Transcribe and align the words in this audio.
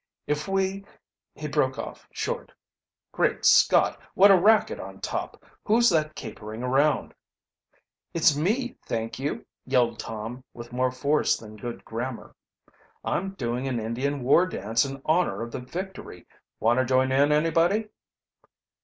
"If 0.25 0.47
we" 0.47 0.83
He 1.35 1.47
broke 1.47 1.77
off 1.77 2.07
short. 2.11 2.51
"Great 3.11 3.45
Scott, 3.45 3.99
what 4.15 4.31
a 4.31 4.35
racket 4.35 4.79
on 4.79 4.99
top! 4.99 5.45
Who's 5.63 5.91
that 5.91 6.15
capering 6.15 6.63
around?" 6.63 7.13
"It's 8.11 8.35
me, 8.35 8.77
thank 8.83 9.19
you!" 9.19 9.45
yelled 9.63 9.99
Tom, 9.99 10.43
with 10.55 10.73
more 10.73 10.89
force 10.91 11.37
than 11.37 11.55
good 11.55 11.85
grammar. 11.85 12.35
"I'm 13.05 13.35
doing 13.35 13.67
an 13.67 13.79
Indian 13.79 14.23
war 14.23 14.47
dance 14.47 14.85
in 14.85 15.03
honor 15.05 15.43
of 15.43 15.51
the 15.51 15.59
victory. 15.59 16.25
Want 16.59 16.79
to 16.79 16.85
join 16.85 17.11
in, 17.11 17.31
anybody?" 17.31 17.89